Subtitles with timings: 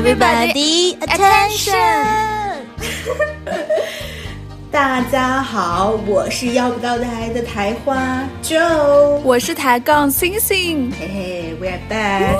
[0.00, 1.76] Everybody attention！
[4.70, 12.36] 大家好，我是要不到台的台花 Joe，我是抬杠星星，嘿嘿，We are back！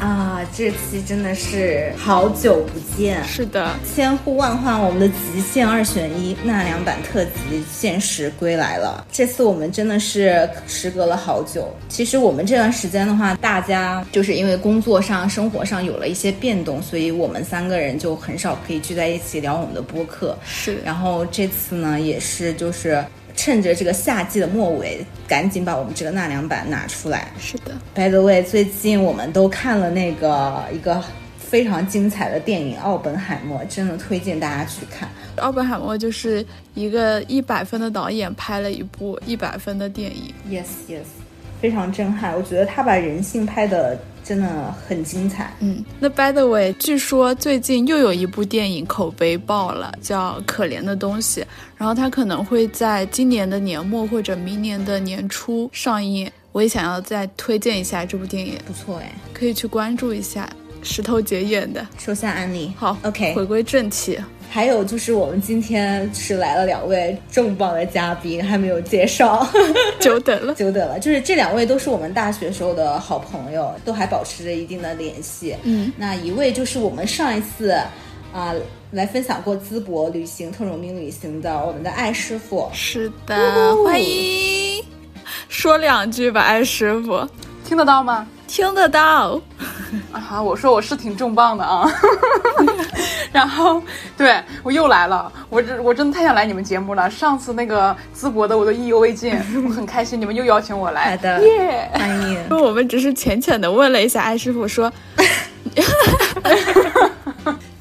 [0.00, 9.06] 啊，这期真的是好久不见，是的，千呼万唤，我们的极限二选一纳凉版特辑限时归来了。
[9.12, 11.72] 这次我们真的是时隔了好久。
[11.88, 20.36] 其实我们这段时间的话，大家就是因为工作上、生活上有了一些变动，所以我们三个人就很少可以聚在一起聊我们的播客。
[20.44, 27.32] 是，然后这次呢，也是就是趁着这个夏季的末尾，赶紧把我们这个纳凉版拿出来。
[27.38, 31.02] 是的，By the way，最近我们都看了那个一个
[31.38, 35.08] 非常精彩的电影《奥本海默》，真的推荐大家去看。
[35.36, 40.34] 奥本海默就是一个一百分的导演拍了一部一百分的电影。
[40.50, 41.04] Yes, yes，
[41.62, 42.36] 非常震撼。
[42.36, 45.54] 我觉得他把人性拍的真的很精彩。
[45.60, 51.40] 嗯，那 By the way，据说最近又有一部电影口碑爆了，叫《可怜的东西》，
[51.76, 56.30] 然后它可能会在今年的年末或者明年的年初上映。
[56.50, 60.46] 我也想要再推荐一下这部电影，不错哎，可以去关注一下。
[60.82, 62.72] 石头姐演的，收下安利。
[62.76, 64.18] 好，OK，回归正题。
[64.52, 69.48] 还有就是我们今天是来了两位重磅的嘉宾，还没有介绍，
[69.98, 71.00] 久等了，久等了。
[71.00, 75.56] 就是这两位都是我们大学时候的好朋友，都还保持着一定的联系。
[75.62, 77.70] 嗯，那一位就是我们上一次
[78.34, 78.54] 啊
[78.90, 82.68] 来分享过淄博旅行、特种兵旅行的我们的艾师傅。
[82.74, 84.84] 是的，欢迎。
[85.48, 87.26] 说两句吧，艾师傅，
[87.64, 88.28] 听得到吗？
[88.52, 89.40] 听得到。
[90.12, 91.90] 啊，我说我是挺重磅的啊。
[93.32, 93.82] 然后，
[94.14, 97.10] 对我又来了，我这我真的太想来你们节目了。
[97.10, 99.34] 上次那个淄博的我都意犹未尽，
[99.66, 101.12] 我很开心，你们又邀请我来。
[101.12, 102.46] 好的，耶，欢迎。
[102.54, 104.92] 我们只是浅浅的问了一下艾师傅，说。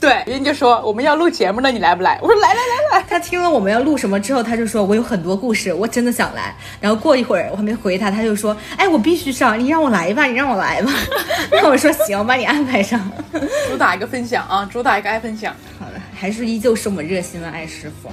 [0.02, 2.18] 对，人家就说我们要录节目呢，你来不来？
[2.24, 3.06] 我说来来来来。
[3.08, 6.56] 他听了我们要录什么之后，他就说我有很多故事，我真的想来。
[6.80, 10.92] 然后过一会儿我还没回他，他就说，哎，我必须上，你让我来吧，你让我来吧。
[11.54, 13.00] 然后我说行，把你安排上。
[13.70, 15.56] 主打一个分享啊，主打一个爱分享。
[15.80, 18.12] 好的，还是依旧是我们热心的艾师傅。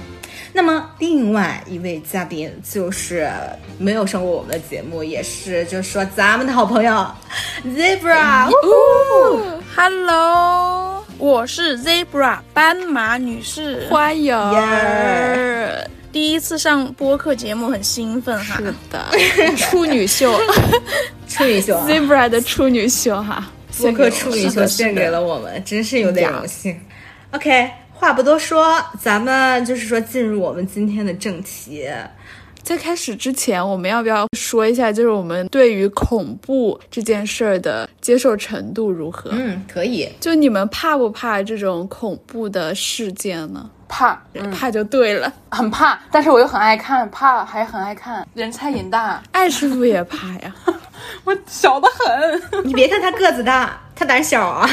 [0.51, 3.29] 那么另外一位嘉宾就是
[3.77, 7.07] 没有上过我们的节目，也是就是说咱们的好朋友
[7.65, 8.49] Zebra。
[9.75, 14.35] Hello，我是 Zebra 斑马女士，欢迎。
[16.11, 18.57] 第一次上播客节目，很兴奋哈。
[18.57, 20.35] 是的，处女秀，
[21.29, 26.75] 处女秀，Zebra 的处女秀哈，播客处女秀献给了我们，真是有点荣幸。
[27.31, 27.69] OK。
[27.99, 31.85] 话不多说，咱们就是说进入我们今天的正题。
[32.63, 39.31] 在开始之前，我们要不要说一下，就是我们对于恐怖这件事儿的接受程度如何？
[39.33, 40.09] 嗯，可以。
[40.21, 43.69] 就你们怕不怕这种恐怖的事件呢？
[43.89, 44.17] 怕，
[44.57, 48.25] 怕就对了，很怕，但是我又很爱看，怕还很爱看。
[48.33, 50.55] 人菜瘾大，艾师傅也怕呀，
[51.25, 52.63] 我小的很。
[52.63, 54.69] 你别看他个子大，他胆小啊。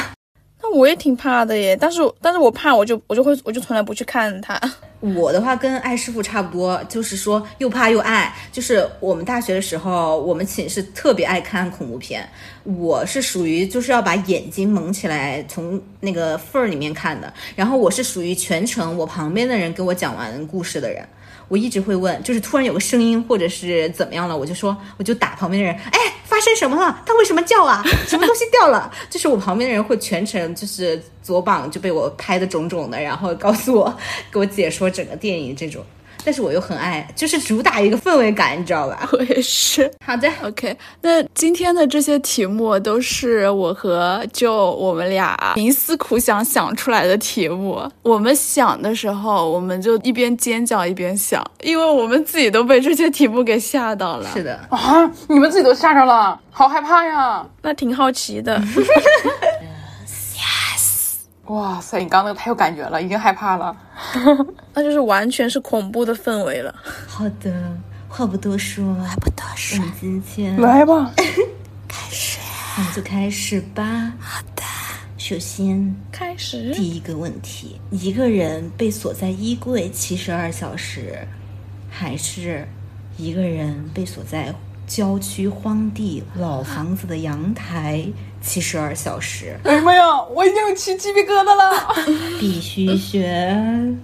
[0.62, 4.60] 那我也挺怕的耶，但是但是我怕，我就我就会我就从来不去看它。
[5.00, 8.34] 我的话跟艾师傅差不多，就是说又怕又爱。
[8.50, 12.26] 就是我们大学的时候，我们寝室特别爱看恐怖片。
[12.64, 17.32] 我是属于就是要把眼睛蒙起来，从那个缝儿里面看的。
[17.54, 21.06] 然后我是属于全程我旁边的人给我讲完故事的人。
[21.48, 27.02] 我一直会问，就是突然有个声音或者是怎么样了，我就说我就打旁边的人，哎，发生什么了？
[27.06, 27.82] 他为什么叫啊？
[28.06, 28.90] 什么东西掉了？
[29.08, 33.96] 就是我旁边的人会全程就是左膀就被我拍的肿肿的，然后告诉我
[34.32, 35.84] 给我解说整个电影这种。
[36.26, 39.08] 但是我又很爱，就是主打一个氛围感，你知道吧？
[39.16, 39.88] 我也是。
[40.04, 40.76] 好的，OK。
[41.02, 47.80] 那今天的这些题目都是我和就我们俩冥思苦想想出来的题目。
[48.02, 54.28] 我们想的时候，我们就一边尖叫一边想，因为我们自己都被这些题目给吓到了。
[54.32, 57.46] 是的啊，你们自己都吓着了，好害怕呀！
[57.62, 58.60] 那挺好奇的。
[61.46, 63.76] 哇塞，你刚那个太有感觉了，已经害怕了。
[64.74, 66.74] 那就是完全是恐怖的氛围了。
[67.06, 67.72] 好的，
[68.08, 71.12] 话不多说，话不多说，我们今天来吧，
[71.86, 72.38] 开始，
[72.78, 74.12] 我们就开始吧。
[74.18, 74.62] 好的，
[75.18, 81.26] 首先开始第一个问题：一个人被锁在衣柜七十二小时，
[81.88, 82.66] 还是
[83.16, 84.52] 一个人被锁在
[84.86, 88.04] 郊区荒地老房子的阳台？
[88.40, 90.22] 七十二小时，为什么呀？
[90.30, 91.94] 我已经有起鸡皮疙瘩了。
[92.38, 93.98] 必须选，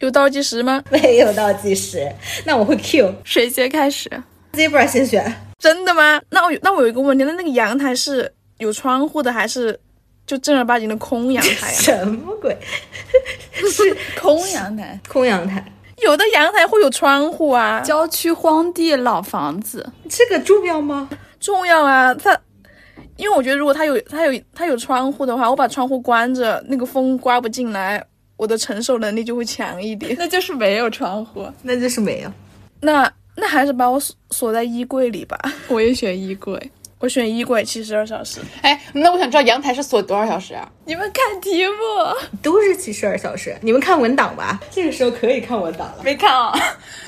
[0.00, 0.84] 有倒计时吗？
[0.90, 2.06] 没有倒计时，
[2.44, 4.10] 那我会 Q 谁先开始
[4.52, 5.32] ？Zebra 先选。
[5.58, 6.20] 真的吗？
[6.28, 9.78] 那我那我有一个问题，那那个阳台是有窗户的还是
[10.26, 12.54] 就正儿八经的空阳台啊， 什么鬼？
[13.54, 15.64] 是 空阳台，空阳台，
[16.02, 21.08] 有的阳台会有窗户啊，郊区荒地老房子，这个重要吗？
[21.40, 22.38] 重要啊，它。
[23.16, 28.04] 因为我觉得，如果它有它有它有窗户的话，我把窗户关着，那个风刮不进来，
[28.36, 30.14] 我的承受能力就会强一点。
[30.20, 31.50] 那就是没有窗户。
[31.62, 32.30] 那就是没有。
[32.80, 35.38] 那那还是把我锁锁在衣柜里吧。
[35.68, 36.70] 我也选衣柜。
[36.98, 38.40] 我选衣柜七十二小时。
[38.62, 40.66] 哎，那我想知道阳台是锁多少小时啊？
[40.86, 41.72] 你们看题目
[42.42, 43.54] 都是七十二小时。
[43.60, 46.02] 你们看文档吧，这个时候可以看文档了。
[46.02, 46.58] 没看啊？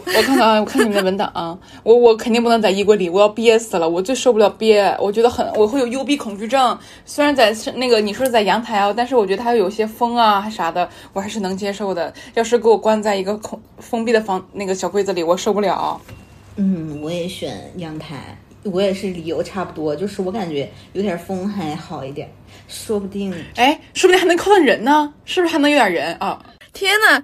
[0.05, 1.59] 我看看啊，我看你们的文档啊。
[1.83, 3.89] 我我肯定不能在衣柜里，我要憋死了。
[3.89, 6.79] 我最受不了憋，我觉得很我会有幽闭恐惧症。
[7.07, 12.13] 虽然在那个你说是在阳台啊，但是我觉得它有些风啊还啥的，我还是能接受的。
[12.35, 15.99] 要是给我关在一个空封闭的房那个小柜子里，我受不了。
[16.57, 18.37] 嗯，我也选阳台。
[18.65, 22.29] 我也是理由差不多，就是我感觉有点风还好一点，
[22.67, 26.43] 说不定，哎，说不定还能靠上人呢，是不是还能有点人啊？
[26.73, 27.23] 天呐，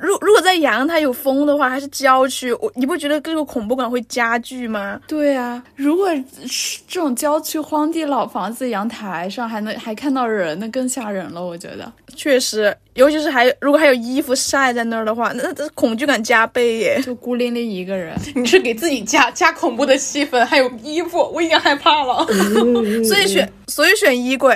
[0.00, 5.00] 如如果在阳台有风的话，还是郊区，我你不觉得这个恐怖感会加剧吗？
[5.06, 6.08] 对啊，如果
[6.46, 11.44] 是这种郊区荒地老房子阳台上还能还看到人，那更吓人了。
[11.44, 17.00] 我觉得确实，尤其是还如果还有衣服晒在那儿的话，那这恐惧感加倍耶。
[17.02, 22.26] 就孤零零一个人， 你是给自己加加恐怖的气氛，还有衣服，我已经害怕了。
[23.04, 24.54] 所以选所以选衣柜，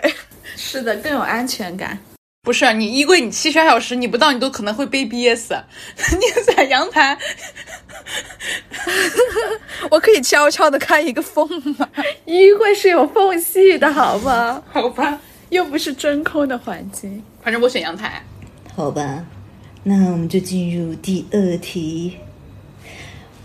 [0.56, 1.98] 是的，更有安全感。
[2.42, 5.54] 不是你衣柜，你七十二小时你不到，你都可能会被憋死。
[6.16, 7.18] 你在阳台，
[9.90, 11.46] 我可以悄悄的开一个缝
[11.76, 11.86] 吗？
[12.24, 14.62] 衣柜是有缝隙的，好吗？
[14.72, 15.20] 好吧，
[15.50, 17.22] 又不是真空的环境。
[17.42, 18.24] 反正我选阳台。
[18.74, 19.22] 好吧，
[19.82, 22.16] 那我们就进入第二题。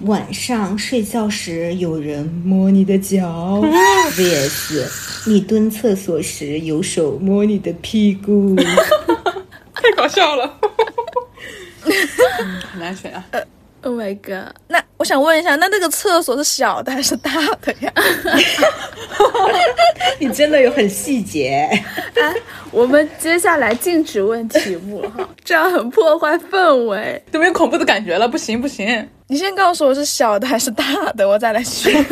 [0.01, 3.61] 晚上睡觉时有人摸你的脚，
[4.11, 4.83] vs
[5.27, 8.55] 你蹲厕所时有手摸你的屁股，
[9.73, 10.59] 太搞笑了，
[12.71, 13.23] 很难选啊。
[13.85, 14.51] Oh my god！
[14.67, 17.29] 那我想问一下，那那个厕所是小的还是大
[17.61, 17.93] 的呀？
[20.17, 21.69] 你真的有很细节。
[22.19, 22.33] 哎，
[22.71, 28.27] 我们接下来禁止问题目哈，这样很破坏氛围，都没有恐怖的感觉了。
[28.27, 30.83] 不行不行，你先告诉我是小的还是大
[31.15, 32.03] 的，我再来选。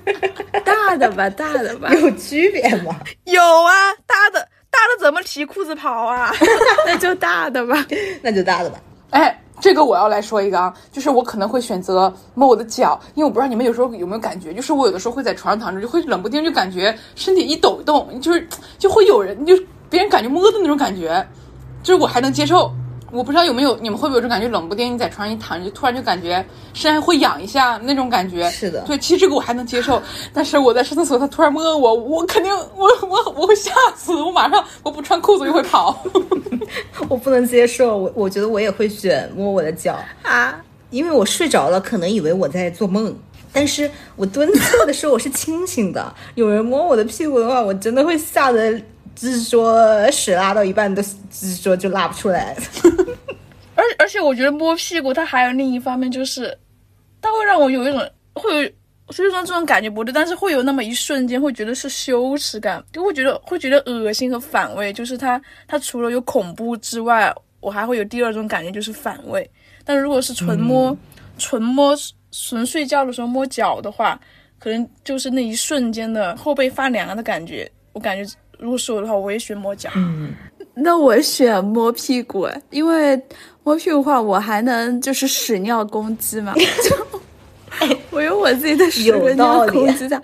[0.64, 2.98] 大的吧，大的吧，有区别吗？
[3.24, 4.40] 有啊，大的
[4.70, 6.34] 大的怎么提裤子跑啊？
[6.86, 7.84] 那就大的吧，
[8.22, 8.80] 那就大的吧。
[9.10, 9.38] 哎。
[9.60, 18.46] 这个我要来说一个啊，就是我可能会选择摸我的脚，因为我不知道你们有时候有没有感觉，就是我有的时候会在床上躺着，就会冷不丁就感觉身体一抖动，就是
[18.78, 19.54] 就会有人就
[19.90, 21.26] 别人感觉摸的那种感觉，
[21.82, 22.70] 就是我还能接受。
[23.10, 26.44] 我不知道有没有你们会不会有这种感觉，冷不丁你在床上一躺着，就突然就感觉
[26.74, 28.50] 身上会痒一下那种感觉。
[28.50, 30.00] 是的，对，其实这个我还能接受，
[30.32, 36.04] 但是我在上厕所他突然摸我，我肯定我我我会吓死，我马上我不穿裤子就会跑。
[37.08, 40.60] 我不能接受，我我觉得我也会选摸我的脚啊，
[40.90, 43.14] 因为我睡着了，可能以为我在做梦，
[43.52, 48.78] 但是我蹲厕的时候我是清醒的，有人摸我的屁股的话，我真的会吓得。
[49.20, 52.56] 就是说屎拉到一半的，就是说就拉不出来。
[53.74, 56.56] 而而且我觉得摸屁股，它还有另一方面，就是
[57.20, 57.98] 它会让我有一种
[58.34, 58.70] 会有，
[59.10, 64.92] 所以说这种感觉不对，但是会有那么一瞬间会觉得是羞耻感，就会觉得会觉得恶心和反胃。
[64.92, 69.48] 就是它它除了有恐怖之外，我还会有第二种感觉，就是反胃。
[69.84, 70.96] 但如果是纯摸、
[71.38, 71.96] 纯摸、
[72.30, 74.20] 纯睡觉的时候摸脚的话，
[74.60, 78.32] 可能就是那一瞬间的后背发凉的感觉，我感觉。
[78.58, 79.88] 如果是我的话，我也选摸脚。
[79.96, 80.34] 嗯，
[80.74, 83.20] 那我选摸屁股，因为
[83.62, 90.20] 摸屁股的话，我还能就是屎尿攻击嘛， 就我有我自己的屎尿攻击的。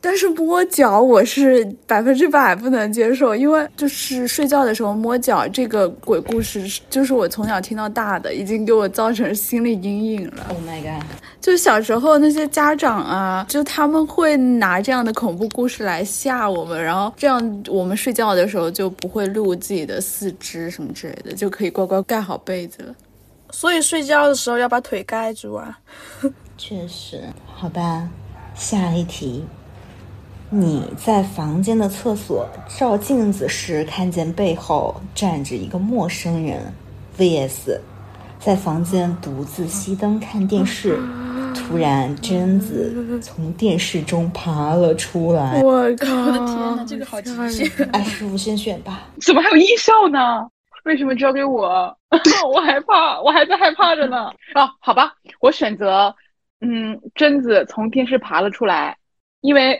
[0.00, 10.46] 但是摸脚我是百分之百不能接受，因为就是睡觉的时候摸脚这个鬼故事，就是我从小听到大的，已经给我造成心理阴影了。
[10.48, 11.04] Oh my god！
[11.40, 22.94] 就小时候那些家长啊，就他们会拿这样的恐怖故事来吓我们，然后这样我们睡觉的时候就不会露自己的四肢什么之类的，就可以乖乖盖好被子了。
[23.52, 25.78] 所以睡觉的时候要把腿盖住啊。
[26.56, 27.22] 确实，
[27.54, 28.08] 好吧，
[28.54, 29.44] 下一题。
[30.52, 36.60] 你在房间的厕所照镜子时，看见背后站着一个陌生人
[37.16, 37.78] ；vs
[38.40, 40.98] 在房间独自熄灯看电视，
[41.54, 45.62] 突然贞子从电视中爬了出来。
[45.62, 46.16] 我靠！
[46.16, 47.88] 我的天哪，这个好极限！
[47.92, 49.08] 哎，师傅先选吧。
[49.20, 50.48] 怎么还有音效呢？
[50.84, 51.96] 为什么交给我？
[52.52, 54.26] 我害怕，我还在害怕着呢。
[54.56, 56.12] 哦，好吧，我选择，
[56.60, 58.96] 嗯，贞子从电视爬了出来，
[59.42, 59.78] 因为。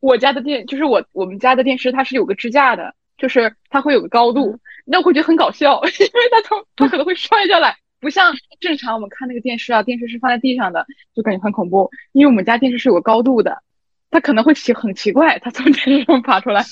[0.00, 11.90] 我家的电就是我我们家的电视，它是有个支架的，就是它会有个高度，那我会觉得很搞笑， 因为它从 它可能会摔下来，不像正常我们看那个电视啊，电视是放在地上的，就感觉很恐怖。
[12.12, 13.62] 因为我们家电视是有个高度的，
[14.10, 16.64] 它可能会奇很奇怪，它从电视上爬出来。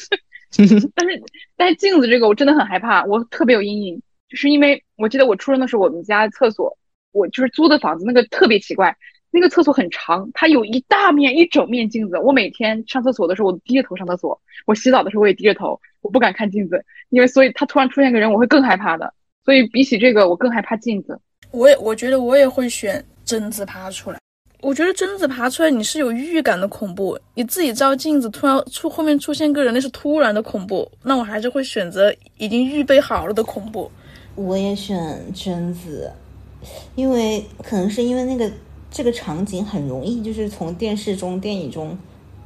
[0.95, 1.23] 但是
[1.57, 6.77] 但是镜子这个我真的很害怕，我特别有阴影，就是因为我记得我初中的时候，我们家厕所，
[7.13, 8.95] 我就是租的房子，那个特别奇怪。
[9.35, 12.19] 那个厕所很长，它有一大面一整面镜子。
[12.19, 19.13] 我每天上厕所的时候，我低着头上厕所；我洗澡的时候，我也低着头，我不敢看镜子，因为所以他突然出现个人，我会更害怕的。
[19.43, 21.19] 所以比起这个，我更害怕镜子。
[21.51, 24.19] 我也我觉得我也会选贞子爬出来。
[24.61, 30.87] 我觉得贞子爬出来，你是有预感的恐怖，你自己照镜子突然出后面出现个人，那是突然的恐怖。
[31.03, 33.91] 那我还是会选择已经预备好了的恐怖。
[34.35, 36.13] 我也选贞子，
[36.95, 38.53] 因为可能是因为那个。
[38.93, 41.99] 这个场景很容易就是从电视中、电影中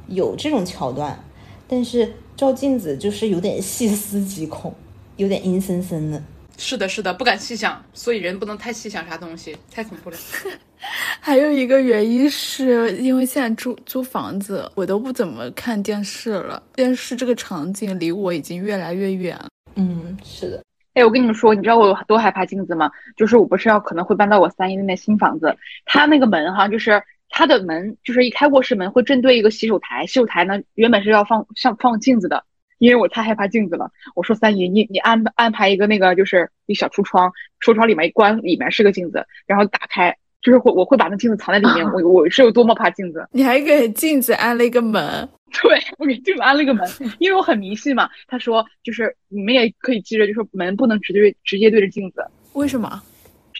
[0.07, 1.21] 有这种桥段，
[1.67, 4.73] 但是照镜子就是有点细思极恐，
[5.17, 6.23] 有点阴森森的。
[6.57, 10.17] 是的，是的，不敢细想，所以人不能太细想啥东西，太恐怖了。
[11.19, 19.37] 还有一个原因是因为现在租租房子，我都不怎么看电视了，电视这个场景离我已经越来越远。
[19.75, 20.63] 嗯，是的。
[20.97, 22.89] 哎，我跟你们说，你知道我多害怕镜子吗？
[23.15, 32.43] 就是我不是要可能会搬到我三姨那边新房子，他那个门哈，就是他的门，就是一开卧室门会正对一个洗手台，洗手台呢原本是要放上放镜子的，
[32.79, 33.91] 因为我太害怕镜子了。
[34.15, 40.17] 我说三姨，你你安安排一个那个就是一小橱窗，橱窗里面一关，里面是个镜子，然后打开。
[40.41, 41.85] 就是会，我会把那镜子藏在里面。
[41.93, 43.27] 我我是有多么怕镜子。
[43.31, 45.27] 你还给镜子安了一个门？
[45.63, 46.87] 对，我给镜子安了一个门，
[47.19, 48.09] 因为我很迷信嘛。
[48.27, 52.25] 他说，就是你们也可以记着，就是门不能直对直接对着镜子。
[52.53, 53.01] 为什么？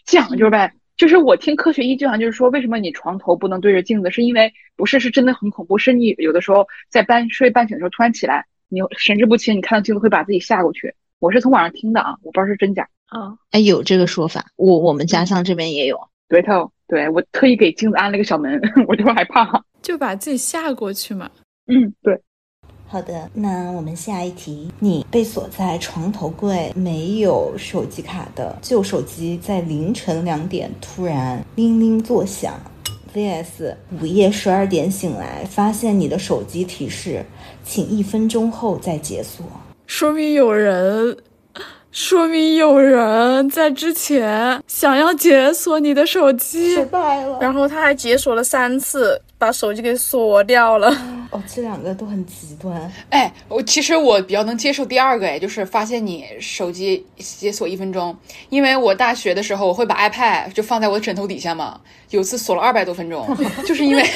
[0.05, 0.71] 讲究呗。
[0.97, 4.09] 就是我听科学依据好像就是说，为什么你床头不能对着镜子？
[4.09, 10.93] 是因为不是是真的很恐怖，是你有的时候在半睡半醒的时候突然起来，你神志不清，你看到镜子会把自己吓过去。
[11.19, 12.87] 我是从网上听的啊，我不知道是真假。
[13.07, 15.99] 啊，哎，有这个说法，我我们家乡这边也有。
[16.27, 16.71] 对头。
[16.89, 21.29] 对我特意给镜子安了个小门， 我就害怕，就把自己吓过去嘛。
[21.65, 22.17] 嗯，对。
[22.87, 32.53] 好的，那我们下一题：你被锁在床头柜，没有手机卡的旧手机，在凌晨两点突然铃铃作响
[33.13, 37.21] ；vs 午夜十二点醒来，发现你的手机提示，
[37.65, 39.45] 请一分钟后再解锁。
[39.85, 41.17] 说明有人。
[41.99, 47.39] 说明有人在之前想要解锁你的手机，失败了。
[47.41, 50.95] 然后他还解锁了三次，把手机给锁掉了。
[51.31, 52.79] 哦，这两个都很极端。
[53.09, 58.15] 哎，我其实我比较能接受第二个，哎，就是发现你手机解锁一分钟。
[58.49, 63.27] 因为我大学的时候，我会把 iPad 就放在我的枕头底下嘛，有次锁了二百多分钟，
[63.65, 64.07] 就是因为。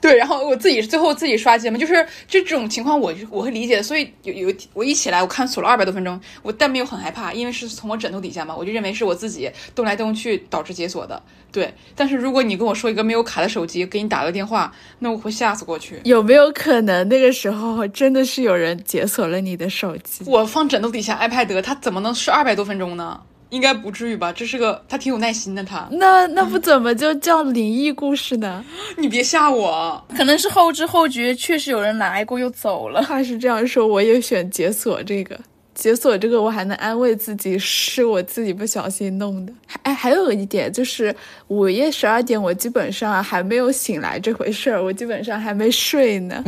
[0.00, 11.20] 对，然后我自己最后自己刷机嘛，就是这种情况我我会理解，所以有有我一起来我看锁了二百多分钟，我但没有很害怕，因为是从我枕头底下嘛，我就认为是我自己动来动去导致解锁的。
[11.50, 15.98] 对，但是如果你跟我说一个没有卡的手机给你打个电话，那我会吓死过去。
[16.04, 20.24] 有没有可能那个时候真的是有人解锁了你的手机？
[20.26, 23.20] 我放枕头底下 iPad，它怎么能是二百多分钟呢？
[23.50, 24.32] 应该不至于吧？
[24.32, 28.64] 这是个他挺有耐心的，他那那不怎么就叫灵异故事呢？
[28.98, 33.02] 你别吓我，可能是后知后觉，确实有人来过又走了。
[33.02, 35.38] 他是这样说，我也选解锁这个，
[35.74, 39.52] 解锁这个我还能安慰自己是我自己不小心弄的。
[39.82, 41.14] 哎，还有一点就是
[41.46, 46.44] 午夜十二点，我基本上还没有醒来这回事儿，我基本上还没睡呢。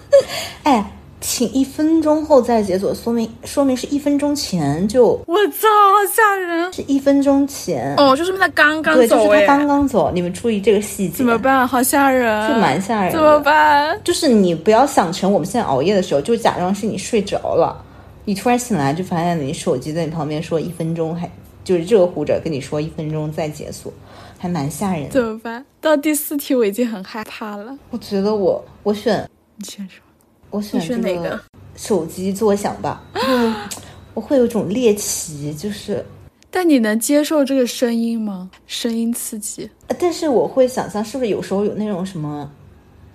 [0.64, 0.84] 哎。
[1.26, 6.70] 请一分钟后再解锁，说明说明是一分钟前就我操，好吓人！
[6.70, 10.12] 是一分钟前哦，就说明他刚刚走，就是他刚刚走。
[10.12, 11.66] 你们注意这个细节，怎么办？
[11.66, 13.10] 好吓人，就蛮吓人。
[13.10, 13.98] 怎么办？
[14.04, 17.82] 就是你不要想成我们现在熬夜的时候，就假装是你睡着了，
[18.26, 21.28] 你突然醒来就发现你手机在你旁边说一分钟，还
[21.64, 23.90] 就是热乎着跟你说一分钟再解锁，
[24.38, 25.08] 还蛮吓人。
[25.08, 25.64] 怎么办？
[25.80, 27.74] 到第四题我已经很害怕了。
[27.88, 29.26] 我觉得我我选
[29.56, 30.03] 你先说。
[30.54, 31.40] 我选这个？
[31.74, 33.02] 手机作响吧，
[34.14, 36.06] 我会有种猎奇，就是。
[36.48, 38.48] 但你能接受这个声音吗？
[38.64, 39.68] 声音刺激。
[39.98, 42.48] 但是我会想象，是不是有时候有那种什么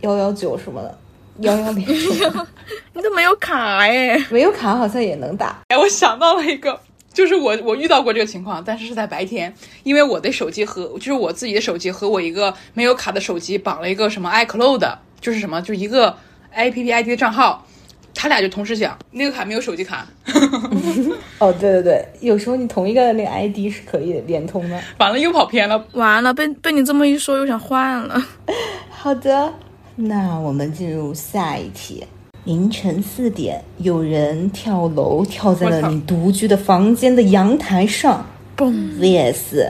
[0.02, 1.00] 幺幺九什么的，
[1.40, 1.88] 幺幺零？
[2.92, 5.62] 你都没有卡哎，没有卡好像也能打。
[5.70, 6.78] 哎，我想到了一个，
[7.14, 9.54] 就是我我遇到过这个情况，但是是在白天，
[9.84, 16.18] 因为我的手机和就是我自己的手机和我一个没有卡的手机绑了一个什么 iCloud，就是什么，就一个。
[16.52, 17.66] A P P I D 的账号，
[18.14, 18.98] 他俩就同时响。
[19.12, 20.08] 那个卡没有手机卡。
[21.40, 24.80] 哦，对对对，有时候你同一个那个 I D 是可以连通的。
[24.98, 25.86] 完了，又跑偏了。
[25.94, 28.22] 完了，被被你这么一说，又想换了。
[28.90, 29.54] 好的，
[29.96, 32.06] 那我们进入下一题。
[32.46, 38.26] 凌晨四点，有人跳楼跳在了你独居的房间的阳台上。
[38.58, 39.70] 嘣，VS，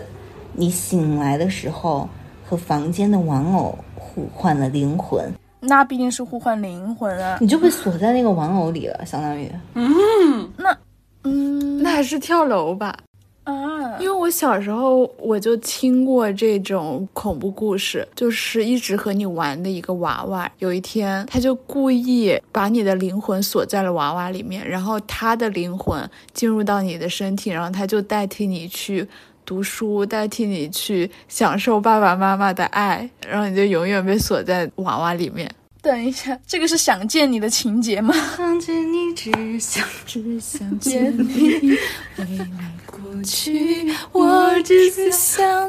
[0.53, 2.07] 你醒来的时候
[2.45, 5.31] 和房间的玩偶互换了灵魂，
[5.61, 7.37] 那毕竟是互换灵魂啊。
[7.41, 9.51] 你就被锁在那个玩偶里了，相当于。
[9.73, 10.77] 嗯那
[11.23, 12.97] 嗯，那还是跳楼吧。
[13.45, 29.07] 啊，因为我小时候我就听过这种恐怖故事，就是一直和你玩的一个娃娃，有一天他就故意把你的灵魂锁在了娃娃里面，然后他的灵魂进入到你的身体，然后他就代替你去
[29.49, 35.49] 读书，代替你去享受爸爸妈妈的爱，然后你就永远被锁在娃娃里面。
[35.81, 38.13] 等一下，这个是想见你的情节吗？
[38.37, 41.75] 想见你，只想只想见你，
[42.17, 42.47] 未来
[42.85, 45.67] 过去，我只是想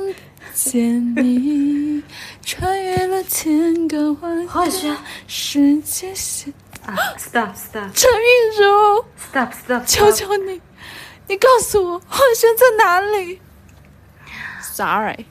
[0.52, 2.02] 见你，
[2.44, 4.96] 穿越了千个万个
[5.26, 6.52] 世界线，
[6.84, 10.60] 啊！Stop stop 陈韵茹，stop stop，求求你，
[11.28, 13.40] 你告诉我，幻轩在哪里
[14.80, 15.26] ？Sorry，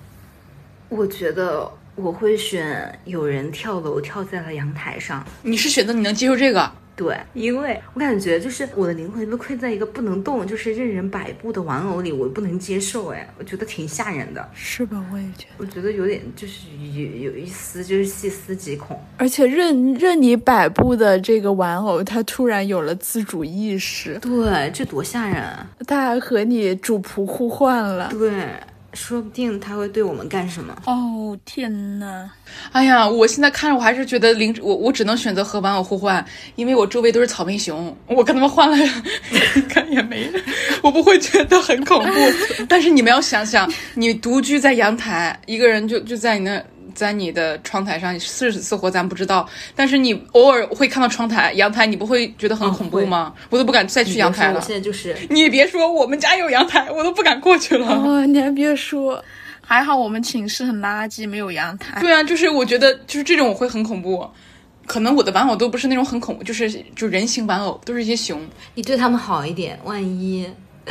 [0.90, 5.26] 我觉得我会选有人跳楼跳在了阳台上。
[5.42, 6.72] 你是选择你能接受这个？
[6.96, 13.08] 对，因为我感觉就是我的灵魂被困在一个不能动，就是任人摆布的玩偶里，我不能接受。
[13.08, 15.02] 哎，我觉得挺吓人的，是吧？
[15.10, 19.02] 我也觉得，我觉得有点就是有有一丝就是细思极恐。
[19.16, 25.66] 而且任任你摆布的这个玩偶，它突然有了自主意识，对，这多吓人啊！
[25.88, 28.10] 它还和你主仆互换了。
[28.12, 28.44] 对，
[28.94, 30.76] 说不定他会对我们干什么。
[30.86, 32.30] 哦天哪！
[32.72, 38.78] 哎呀，我现在看着我还是觉得零，我我只能选择和玩偶互换，因为我周围都是草莓熊，我跟他们换了，
[39.56, 40.44] 应该也没人，
[40.82, 42.14] 我不会觉得很恐怖。
[42.68, 46.64] 但是你们要想想，你独居在阳台，一个人就就在你那。
[46.94, 53.34] 在你的窗台上，你是死是活咱不知道，但是你偶尔会看到窗台、阳台，你不会觉得很恐怖吗？
[53.50, 54.76] 我都不敢再去阳台了我现。
[54.76, 57.88] 在就是你也别说，我们家有阳台，我都不敢过去了。
[58.04, 59.24] 哦，你还别说，
[59.62, 62.00] 还好我们寝室很垃圾，没有阳台。
[62.02, 64.30] 对啊，就是我觉得就是这种我会很恐怖。
[64.86, 68.42] 可能我的玩偶都不是那种很恐怖，就是就人形玩偶，都是一些熊。
[68.74, 70.50] 你对他们好一点，万一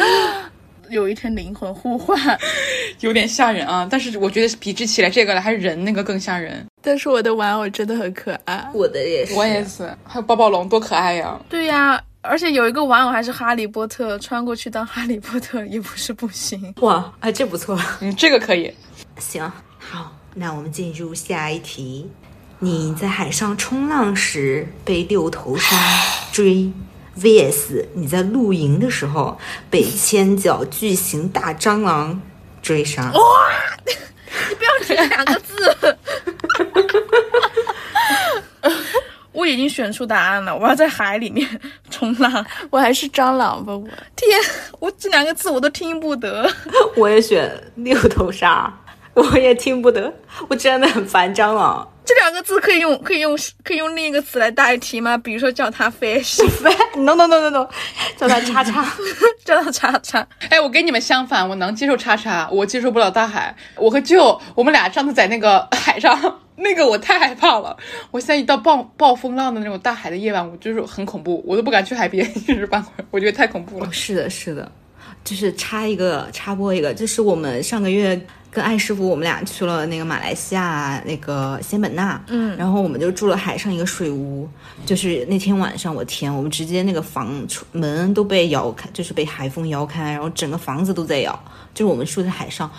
[0.91, 2.19] 有一天灵魂互换，
[3.01, 3.87] 有点吓人啊。
[3.91, 6.65] 但是我觉得比之起来这个来，还是人那个更吓人。
[6.81, 8.69] 但是我的玩偶真的很可爱。
[8.73, 11.39] 我的也是，我也是，还有抱抱龙多可爱呀！
[11.49, 16.73] 对呀、而且有一个玩偶还是哈利波特，穿过去当哈利波特也不是不行。
[16.81, 17.79] 哇，哎，这不错。
[18.01, 18.73] 嗯，这个可以。
[19.19, 22.11] 行，好，那我们进入下一题。
[22.61, 25.77] 你在海上冲浪时被六头鲨
[26.33, 26.69] 追
[27.21, 29.39] ，VS 你在露营的时候
[29.71, 32.21] 被千脚巨型大蟑螂
[32.63, 33.11] 追杀。
[33.13, 33.21] 哇！
[34.49, 35.99] 你不要提这两个字。
[39.33, 41.49] 我已经选出答案了，我要在海里面
[41.91, 42.45] 冲浪。
[42.71, 44.41] 我还是蟑螂吧，我天，
[44.81, 46.51] 我这两个字我都听不得。
[46.97, 48.73] 我也选六头鲨，
[49.15, 50.13] 我也听不得，
[50.49, 51.89] 我真的很烦蟑螂。
[52.09, 55.19] 这两个字可以用可以用可以用另一个词来代替吗？
[55.19, 57.69] 比如说叫他 fish，no no no no no，
[58.17, 58.83] 叫他叉叉。
[59.45, 60.27] 叫他叉叉。
[60.49, 63.55] 哎，我跟你们相反，我能接受叉叉，我接受不了大海。
[63.77, 67.77] 我和舅，我们俩上次在那个 海上，那个我太害怕了。
[68.11, 73.93] 我现在一到暴暴风浪的那种大海的夜晚，我就是很恐怖，我都不敢去海边一时半会儿，我觉得太恐怖了。
[73.93, 74.73] 是的，是的，
[75.23, 78.19] 就是插一个插播一个，就是我们上个月
[78.51, 84.49] 跟艾师傅我们俩去了那个马来西亚那个仙本那，嗯，然后我们就住了海上一个水屋，
[84.87, 91.39] 就是那天晚上，我天，我们直接那个房门都被摇开，就是被海风摇开，然后整个房子都在摇，
[91.75, 92.71] 就是我们住在海上。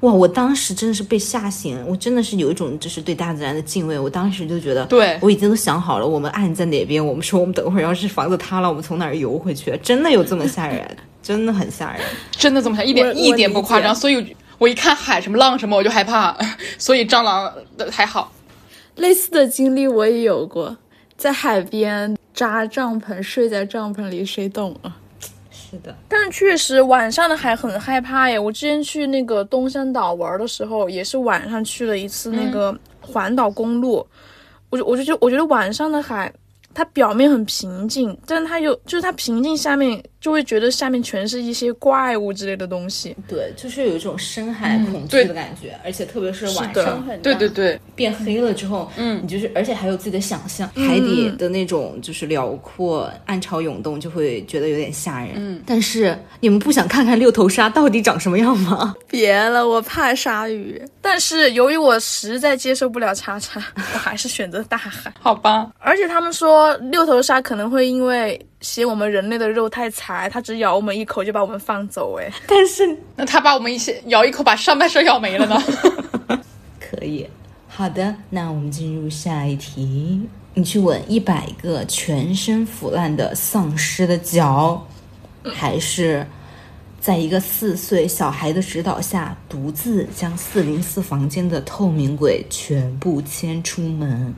[0.00, 0.12] 哇！
[0.12, 3.98] 我当时真的是被吓醒，我真的是有一种就是对大自然的敬畏。
[3.98, 7.04] 我当时就觉得，对我已经都想好了，我们岸在哪边。
[7.04, 9.74] 我们说我们等会儿要是房子塌了，我们从哪儿游回去？
[9.82, 10.84] 真的有这么吓人？
[11.22, 12.02] 真的很吓人。
[12.36, 13.94] 真的这么吓，一点一点不夸张。
[13.94, 16.36] 所以我一看海什么浪什么，我就害怕。
[16.78, 18.32] 所以蟑螂的还好。
[18.96, 20.76] 类似的经历我也有过，
[21.16, 24.96] 在海边扎帐篷，睡在帐篷里，谁懂啊？
[25.50, 28.38] 是的，但是确实晚上的海很害怕耶。
[28.38, 34.06] 我之前去那个东山岛玩的时候，也是晚上去了一次那个环岛公路。
[34.70, 36.32] 我就我就觉得我觉得晚上的海，
[36.72, 43.14] 它表面很平静，但是它有就是它平静下面就会觉得下面全是一些怪物之类的东西。
[43.28, 55.32] 对，就是有一种深海恐惧的感觉，而且特别是晚上很大对对对，变黑了之后，嗯，你就是，而且还有自己的想象，海底的那种就是辽阔、暗潮涌动，就会觉得有点吓人。
[55.36, 58.94] 嗯，但是你们不想看看六头鲨到底长什么样吗？
[59.06, 60.80] 别了，我怕鲨鱼。
[61.02, 65.12] 但是由于我实在接受不了叉叉， 我还是选择大海。
[65.20, 72.18] 好吧，而且他们说六头鲨可能会因为嫌我们人类的肉太柴，它只咬我们一口就把我们放走。
[72.18, 75.62] 哎， 但是那它把我们一些咬一口，把上半身咬没了呢？
[76.80, 77.28] 可以。
[77.68, 80.22] 好的，那我们进入下一题。
[80.54, 84.86] 你去吻一百个全身腐烂的丧尸的脚，
[85.42, 86.24] 还是
[87.00, 94.32] 在一个四岁小孩的指导下，独自将四零四房间的透明鬼全部牵出门？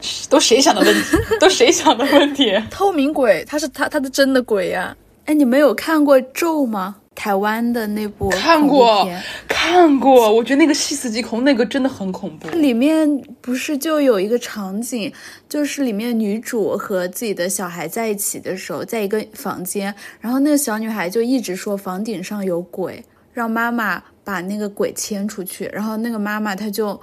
[0.28, 1.16] 都谁想的问题？
[1.40, 2.52] 都谁想的问题？
[2.70, 6.96] 透明鬼，他是他他是真的鬼呀、哎，你们有看过《咒》吗？
[7.14, 9.08] 台湾的那部看过，
[9.48, 12.46] 看过，我觉得那个细思极恐，那个真的很恐怖。
[12.50, 13.08] 里面
[13.40, 15.10] 不是就有一个场景，
[15.48, 27.00] 就是里面女主和自己的小孩在一起的时候，在一个房间，然后那个小女孩就一直说房顶上有鬼，让妈妈把那个鬼牵出去，然后那个妈妈她就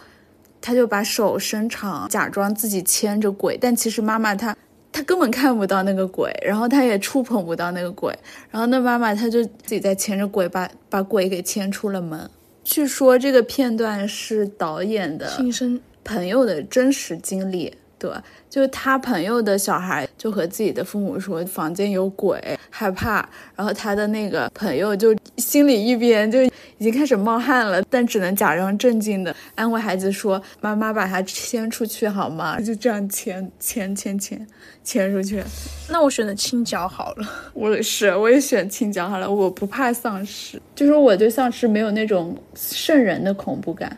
[0.63, 4.56] 她就把手伸长，假装自己牵着鬼，但其实妈妈她。
[4.93, 8.15] 她根本看不到那个鬼，然后她也触碰不到那个鬼，
[8.52, 12.30] 然后那妈妈她就自己在牵着鬼把把鬼给牵出了门。
[12.63, 18.12] 据说这个片段是导演的亲身朋友的真实经历，对，
[18.50, 34.46] 就是他朋友的小孩就和自己的父母说房间有鬼，害怕，然后他的那个朋友就心里一边就已经开始冒汗了，但只能假装镇静的安慰孩子说：“妈妈把他牵出去好吗？”就这样牵牵牵牵
[34.84, 35.42] 牵出去。
[35.89, 37.26] 那我选择亲脚好了。
[37.56, 43.98] 我是我也选亲脚好了，我不怕丧尸，就是我对丧尸没有那种瘆人的恐怖感。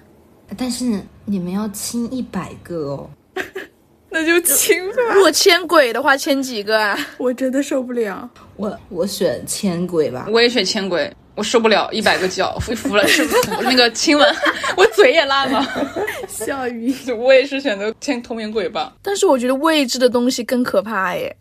[0.56, 3.10] 但是你们要亲一百个哦。
[4.17, 6.97] 那就亲吧，如果牵鬼的话，牵几个啊？
[7.19, 8.30] 我真的受不了。
[8.56, 10.25] 我我选牵鬼吧。
[10.32, 14.36] 我也选牵鬼，我受不了一百个脚，服服了是服那个亲吻，
[14.78, 15.62] 我嘴也烂了。
[16.30, 18.95] 笑语我也是选择牵透明鬼吧。
[19.01, 21.36] 但是我觉得未知的东西更可怕耶。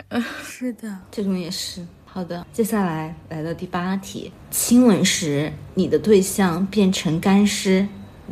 [0.45, 2.45] 是的，这种也是好的。
[2.53, 7.87] 接下来来到第八题：亲吻时你的对象变成干尸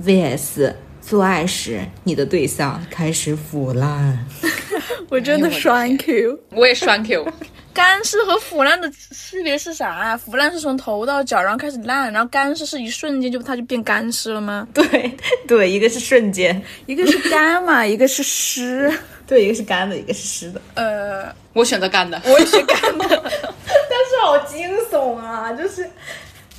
[0.04, 4.26] ，vs 做爱时你的对象开始腐烂。
[5.10, 6.38] 我真的双 Q。
[6.50, 7.26] 我也双 Q，
[7.74, 10.16] 干湿和腐烂的区别是啥啊？
[10.16, 14.66] 腐烂是从头到脚，然后开始烂，然后干湿是一瞬间就它就变干湿了吗？
[14.72, 15.14] 对
[15.46, 18.90] 对，一个是瞬间，一个是干嘛， 一个是湿。
[19.26, 20.60] 对，一个是干的，一个是湿的。
[20.74, 22.20] 呃，我选择干的。
[22.24, 23.06] 我也是干的。
[23.08, 25.52] 但是好惊悚啊！
[25.52, 25.88] 就是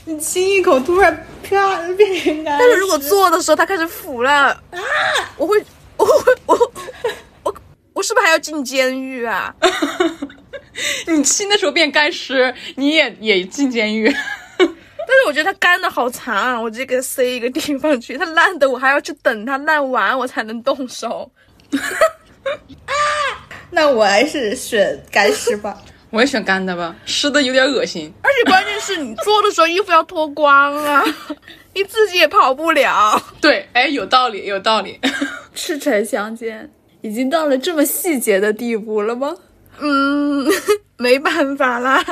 [0.06, 4.60] 你亲一口，突然啪变成干但是如果做的时候它开始腐烂啊，
[5.38, 5.58] 我会，
[5.98, 6.72] 我会，我
[7.44, 7.56] 我
[7.94, 9.56] 我是不是还要进监狱啊？
[11.08, 14.12] 你亲的时候变干尸，你也也进监狱。
[14.58, 18.18] 但是我觉得它干的好长啊，我直接给它塞一个地方去。
[18.18, 21.32] 它烂的我还要去等它烂完我才能动手。
[22.86, 22.92] 啊
[23.70, 25.82] 那我还是选干尸吧。
[26.14, 28.14] 我也选干的吧，湿的有点恶心。
[28.22, 31.04] 而且关键是你做的时候衣服要脱光啊，
[31.74, 33.20] 你自己也跑不了。
[33.42, 35.00] 对，哎，有道理，有道理。
[35.56, 36.70] 赤诚相见，
[37.02, 39.36] 已经到了这么细节的地步了吗？
[39.80, 40.48] 嗯，
[40.98, 42.06] 没办法啦。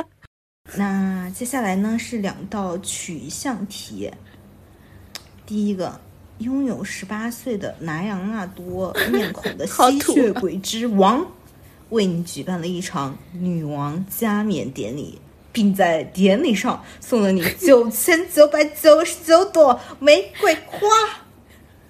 [0.74, 4.10] 那接下来呢是两道取向题。
[5.46, 6.00] 第一个，
[6.38, 11.24] 拥有十八岁的莱昂纳多面孔的吸血鬼之王，
[11.92, 15.18] 为你举办了一场女王加冕典礼，
[15.52, 20.88] 并在典礼上送了你九千九百九十九朵玫瑰花。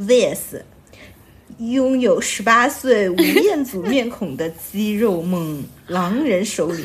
[0.01, 0.62] VS，
[1.59, 6.85] 拥有十八岁吴彦祖面孔的肌肉猛狼人首领，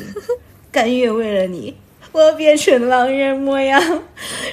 [0.72, 1.76] 甘愿为了你，
[2.12, 4.04] 我变成狼人模样，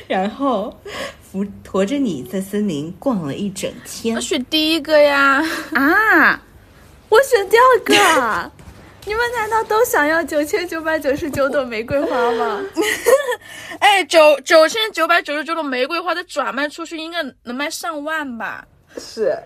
[0.09, 0.75] 然后
[1.21, 4.21] 扶驮着你在森林逛了一整天我。
[4.23, 5.45] 选第一个呀。
[5.75, 6.43] 啊，
[7.15, 8.51] 我选第二个。
[9.07, 12.61] 你们难道都想要九千九百九十九朵玫瑰花吗？
[13.79, 18.67] 哎，九九千九百九十九朵玫瑰花，再转卖出去应该能卖上万吧？
[18.97, 19.39] 是，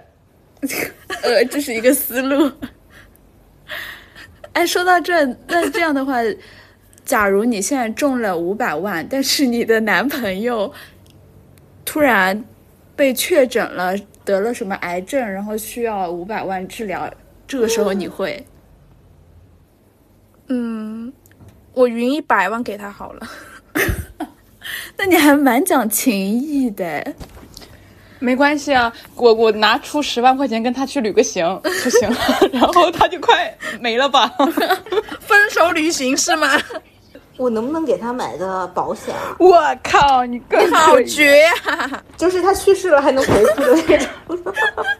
[1.22, 2.50] 呃，这是一个思路。
[4.54, 6.14] 哎，说到这，那这样的话，
[7.04, 10.72] 假如你现在中了五百万，但是你的男朋友
[11.84, 12.42] 突然
[12.94, 17.12] 被确诊了，得了什么癌症，然后需要五百万治疗，
[17.48, 18.46] 这个时候你会？
[20.50, 21.12] 嗯
[21.74, 23.26] 我匀一百万给他好了。
[24.96, 27.14] 那你还蛮讲情义的。
[28.20, 31.44] 没关系啊，我我拿出十万块钱跟他去旅个行
[31.84, 32.16] 就行了，
[32.52, 34.26] 然后他就快没了吧？
[35.20, 36.48] 分手旅行是吗？
[37.38, 39.34] 我能不能给他买个保险啊？
[39.38, 44.54] 我靠，你更好绝呀、 就是他去世了还能回复的那种。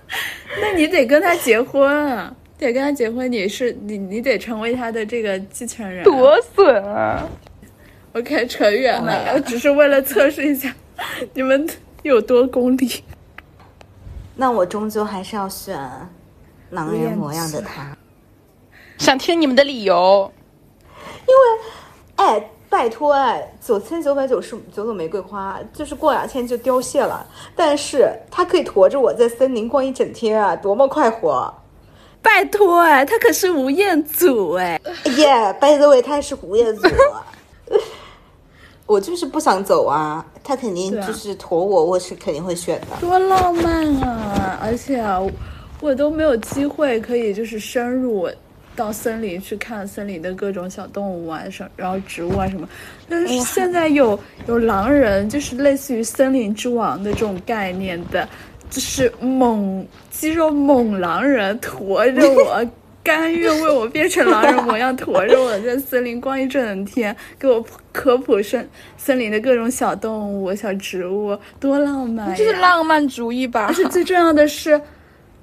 [0.62, 6.02] 那你得跟他结婚啊，得跟他结婚，你是你你得成为他的这个继承人。
[6.04, 7.28] 多损啊
[8.14, 10.72] ！OK，扯远了，我只是为了测试一下
[11.34, 11.68] 你们
[12.02, 13.04] 有多功利。
[14.36, 15.76] 那我终究还是要选
[16.70, 17.96] 狼人模样的他，
[18.96, 20.32] 想听你们的理由。
[22.18, 31.54] 哎，拜托哎，九千九百九十九朵玫瑰花，就是过两天就凋谢了，但是它可以驮着我在森林逛一整天啊，多么快活！
[32.20, 34.80] 拜托哎，他可是吴彦祖哎，
[35.16, 36.88] 耶、拜 by the way，他是吴彦祖。
[38.84, 42.86] 我就是不想走啊，他肯定就是驮我，我是肯定会选的。
[43.00, 44.58] 多浪漫啊！
[44.60, 45.22] 而且啊，
[45.80, 48.28] 我都没有机会可以就是深入
[48.78, 52.68] 到森林去看森林的各种小动物啊，什然后植物啊什么。
[53.08, 58.28] 但是现在有有狼人，就是类似于森林之王的这种概念的，
[58.70, 62.64] 就是猛肌肉猛狼人驮着我。
[63.00, 72.34] 甘愿为我变成狼人模样，驮着我在森林逛一整天，给我科普森森林的各种小动物、小植物，多浪漫呀！
[72.36, 73.72] 这是浪漫主义吧而？
[73.72, 74.78] 且最重要的是，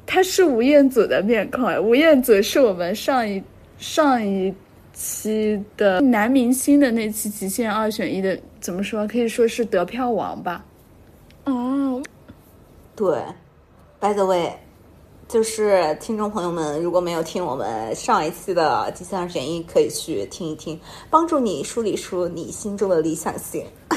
[0.06, 3.41] 他是吴彦祖的面孔哎，吴彦祖是我们上一
[3.78, 4.54] 上一
[4.94, 9.08] 期的男明星的那期极限二选一的，怎么说？
[9.08, 10.63] 可以说是得票王吧。
[11.46, 12.02] 哦，
[12.96, 13.20] 对
[14.00, 14.54] ，by the way，
[15.28, 23.65] 就是听众朋友们，如果没有听我们上一期的《极限二选一》，可以去听一听，帮助你梳理出你心中的理想型。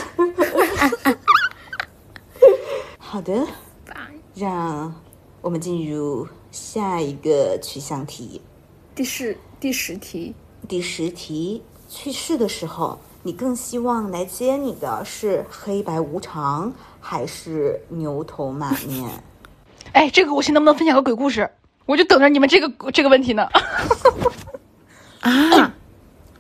[2.99, 3.47] 好的，
[4.35, 4.93] 让
[5.41, 8.41] 我们进入下一个取向题。
[8.95, 10.35] 第十第十题，
[10.67, 19.09] 第十题，去世的时候，你更希望来接你的是黑白无常，还是牛头马面？
[19.93, 21.49] 哎，这个我先能不能分享个鬼故事？
[21.87, 23.49] 我就等着你们这个这个问题呢。
[25.21, 25.75] 啊，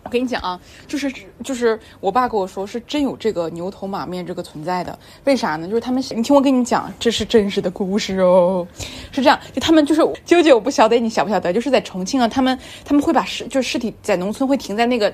[0.09, 1.12] 我跟你讲啊，就是
[1.44, 4.99] 就是我爸跟我说，是真有这个牛头马面这个存在的。
[5.25, 5.68] 为啥呢？
[5.68, 8.66] 就是他们，你听我跟你讲，这是真实的故事哦。
[9.12, 15.12] 是这样，就他们就是纠结，我不晓得你晓不晓得，就是在重庆啊，他们他们会把尸就是尸体在农村会停在那个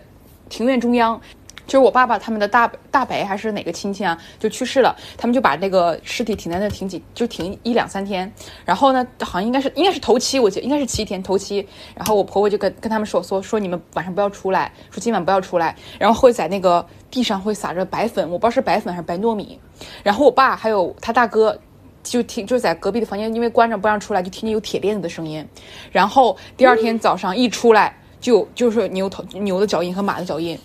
[0.49, 1.21] 庭院中央。
[1.67, 8.31] 就是我爸爸他们的大大伯还是哪个亲戚啊，就去世了，他们就把那个尸体停在那停几就停一两三天，
[8.65, 19.59] 然后呢，好像应该是应该是头七，我记得应该是七天头七，然后我婆婆就跟跟他们说说说你们晚上不要出来，说今晚不要出来，然后会在那个地上会撒着白粉，我不知道是白粉还是白糯米，
[20.03, 21.59] 然后我爸还有他大哥。
[22.03, 25.43] 就听就在隔壁的房间，因为关着不让出来，就听见有铁链子的声音。
[25.91, 30.59] 然后第二天早上一出来，就就是牛头牛的脚印和马的脚印。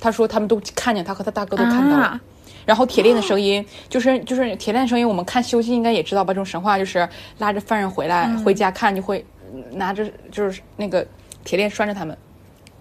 [0.00, 2.04] 他说他们都看见他和他大哥都看到了。
[2.06, 2.20] 啊
[2.66, 6.32] 然后铁链的声音，就是就是铁链的声音，我们看《西游记》应该也知道吧？
[6.32, 7.08] 这种神话就是
[7.38, 9.24] 拉着犯人回来、回家看，就会
[9.72, 11.04] 拿着就是那个
[11.42, 12.16] 铁链拴着他们。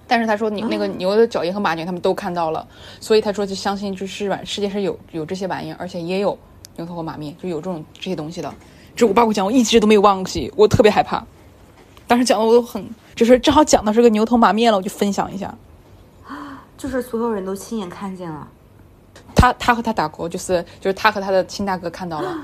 [0.06, 2.68] 但是他说你那个牛的脚印和马脚印他们都看到了，
[3.00, 6.38] 所以他说就相信就是世世界上有有这些玩意儿，而且也有
[6.76, 8.54] 牛头和马面，就有这种这些东西的。
[8.96, 11.26] 这我爸给我讲，我一直都没有忘记，我特别害怕。
[12.06, 15.58] 当时讲的我都很，就是正好讲到这个牛头马面了，我就分享一下。
[16.80, 18.48] 就是所有人都亲眼看见了。
[19.36, 22.36] 他他和他打过，就是就是他和他的亲大哥看到了，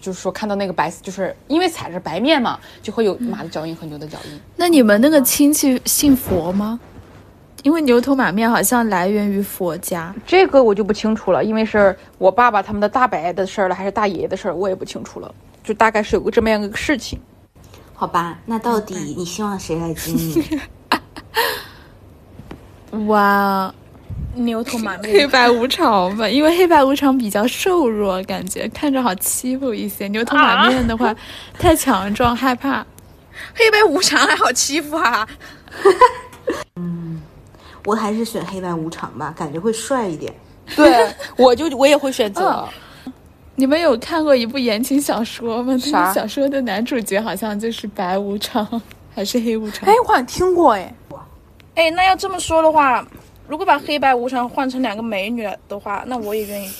[0.00, 4.40] 就是说看到那个白，就是因为踩着白面嘛，就会有马的脚印和牛的脚印。
[4.56, 6.80] 那你们那个亲戚信佛吗？
[7.62, 10.12] 因为牛头马面好像来源于佛家。
[10.26, 15.32] 这个我就不清楚了，因为是我爸爸他们的大伯的事儿了，还是大爷爷的事儿，我也不清楚了。
[15.62, 17.20] 就大概是有个这么样一个事情。
[17.94, 20.60] 好吧，那到底你希望谁来接你？
[23.06, 23.72] 哇，
[24.34, 30.08] 牛头马面黑，白无常吧，因为黑白无常比较瘦弱，感觉看着好欺负一些。
[30.08, 31.14] 牛头马面的话、
[31.58, 32.84] 太强壮，害怕。
[33.54, 35.26] 黑白无常还好欺负啊！
[37.84, 40.32] 我还是选黑白无常吧，感觉会帅一点。
[40.76, 42.66] 对，我就我也会选择。
[43.54, 45.74] 你们有看过一部言情小说吗？
[45.74, 48.66] 那啥个小说的男主角好像就是白无常，
[49.14, 49.88] 还是黑无常？
[49.88, 50.94] 哎，我好像听过哎。
[51.74, 53.04] 哎，那要这么说的话，
[53.48, 56.70] 如果把黑白无常换成两个美女的话，那我也愿意，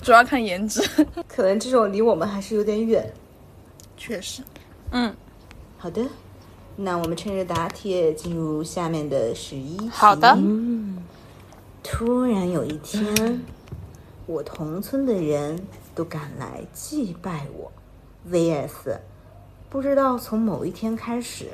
[0.00, 0.80] 主要看颜值。
[1.28, 3.12] 可能这种离我们还是有点远。
[3.96, 4.42] 确实，
[4.90, 5.14] 嗯，
[5.78, 6.02] 好的，
[6.76, 9.88] 那我们趁热打铁，进入下面的十一题。
[9.90, 10.38] 好的。
[11.82, 13.42] 突然有一天，
[14.26, 15.60] 我同村的人
[15.94, 17.70] 都赶来祭拜我。
[18.30, 18.96] VS，
[19.68, 21.48] 不知道从某一天开始，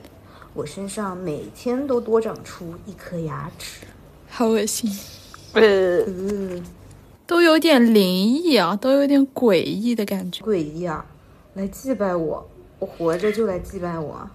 [0.53, 3.87] 我身上每天都多长出一颗牙齿。
[4.31, 4.91] 好恶心，
[7.27, 10.45] 都有点灵异啊，都有点诡异的感觉。
[10.45, 11.05] 诡异啊！
[11.55, 14.29] 来祭拜我，我活着就来祭拜我。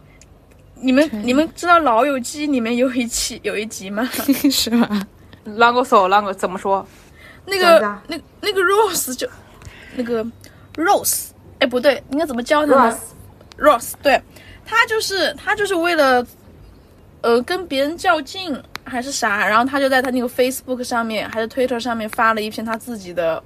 [0.75, 4.03] 你们你们知道《老友记》里面有一期有一集吗？
[4.51, 5.07] 是吗？
[5.45, 6.85] 啷个说啷个怎么说？
[7.45, 9.27] 那个那那个 Rose 就
[9.95, 10.25] 那个
[10.75, 11.29] Rose，
[11.59, 12.99] 哎不对，应该怎么教他呢
[13.57, 14.21] Ross，Rose，对
[14.65, 16.25] 他就是他就是为了
[17.21, 23.41] 呃跟别人较劲还是啥，然后他就在他那个 Facebook 上面还是 Twitter 上面发了一篇他自己的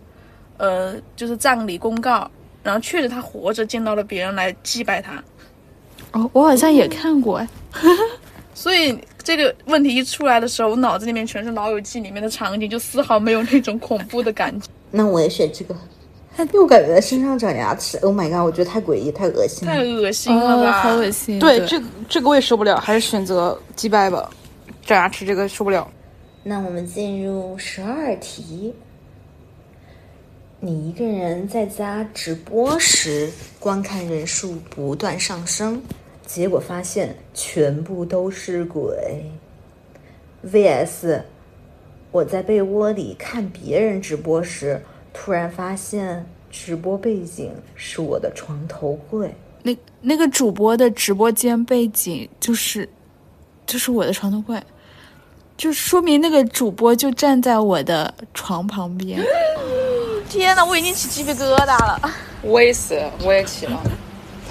[0.58, 2.30] 呃就是葬礼公告，
[2.63, 5.23] 然后确实他活着见到了别人来祭拜他，
[6.12, 7.47] 哦，我好像也看过哎。
[8.54, 15.76] 所以这个问题一出来的时候，我脑子里面全是《老友记》里面的场景，就丝毫没有那种恐怖的感觉，那我也选这个。
[16.54, 18.45] 又感觉在身上长牙齿，Oh my god！
[18.45, 19.80] 我觉得太诡异，太恶心太。
[19.80, 20.84] 恶心了吧？
[20.84, 21.39] 好恶心。
[21.39, 24.30] 对，这个这个我也受不了，还是选择击败吧。
[24.88, 25.91] 长牙齿这个受不了。
[26.43, 28.73] 那我们进入十二题。
[30.62, 35.84] 你一个人在家直播时，观看人数不断上升，
[36.26, 39.30] 结果发现全部都是鬼。
[40.50, 41.21] VS，
[42.12, 44.82] 我在被窝里看别人直播时，
[45.13, 49.30] 突然发现直播背景是我的床头柜。
[49.62, 52.88] 那那个主播的直播间背景就是
[53.65, 54.58] 就是我的床头柜，
[55.58, 59.20] 就说明那个主播就站在我的床旁边。
[60.30, 62.00] 天哪，我已经起鸡皮疙瘩了。
[62.43, 63.82] 我也死，我也起了，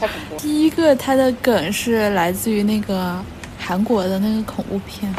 [0.00, 0.40] 太恐怖了。
[0.40, 3.22] 第一个他的梗是来自于那个
[3.58, 5.14] 韩国的那个恐怖片，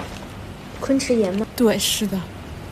[0.79, 2.19] 昆池岩吗对，是的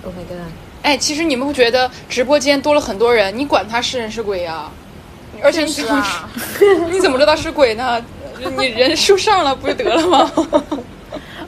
[0.04, 0.38] ，？Oh my god！
[0.82, 4.70] 哎，其实你们会觉得直播间多了很多人，你管他是人是鬼呀、
[5.42, 6.30] 而且你怎么、啊，
[6.92, 8.04] 你怎么知道是鬼呢？
[8.58, 10.32] 你人数上了不就得了吗？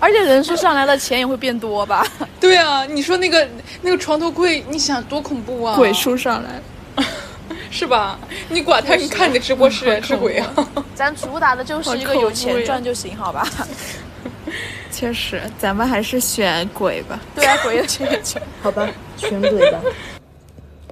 [0.08, 2.08] 而且人数上来了，钱也会变多吧？
[2.40, 3.46] 对啊，你说那个
[3.82, 5.76] 那个床头柜，你想多恐怖啊？
[5.76, 6.52] 鬼数上来
[6.96, 7.04] 了。
[7.70, 8.18] 是吧？
[8.48, 10.48] 你管他，你看你的直播是人是鬼啊？
[10.96, 13.46] 咱主打的就是一个有钱赚就行，好吧？
[14.90, 17.20] 确实，咱们还是选鬼吧。
[17.36, 18.42] 对啊，鬼有钱有钱。
[18.62, 19.82] 好吧，选鬼吧。